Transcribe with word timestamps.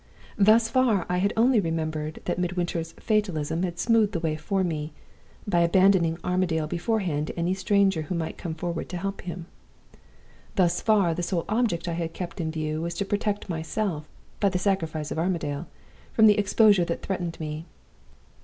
Thus 0.39 0.67
far 0.67 1.05
I 1.09 1.19
had 1.19 1.31
only 1.37 1.59
remembered 1.59 2.21
that 2.25 2.39
Midwinter's 2.39 2.93
fatalism 2.93 3.61
had 3.61 3.77
smoothed 3.77 4.13
the 4.13 4.19
way 4.19 4.35
for 4.35 4.63
me, 4.63 4.93
by 5.47 5.59
abandoning 5.59 6.17
Armadale 6.23 6.65
beforehand 6.65 7.27
to 7.27 7.37
any 7.37 7.53
stranger 7.53 8.01
who 8.01 8.15
might 8.15 8.35
come 8.35 8.55
forward 8.55 8.89
to 8.89 8.97
help 8.97 9.21
him. 9.21 9.45
Thus 10.55 10.81
far 10.81 11.13
the 11.13 11.21
sole 11.21 11.45
object 11.47 11.87
I 11.87 11.93
had 11.93 12.13
kept 12.13 12.41
in 12.41 12.49
view 12.49 12.81
was 12.81 12.95
to 12.95 13.05
protect 13.05 13.47
myself, 13.47 14.09
by 14.39 14.49
the 14.49 14.57
sacrifice 14.57 15.11
of 15.11 15.19
Armadale, 15.19 15.67
from 16.13 16.25
the 16.25 16.39
exposure 16.39 16.85
that 16.85 17.03
threatened 17.03 17.39
me. 17.39 17.67